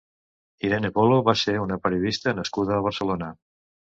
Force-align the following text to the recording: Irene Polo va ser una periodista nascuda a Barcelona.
Irene 0.67 0.89
Polo 0.95 1.19
va 1.27 1.35
ser 1.41 1.53
una 1.65 1.77
periodista 1.83 2.35
nascuda 2.39 2.75
a 2.79 2.83
Barcelona. 2.89 3.29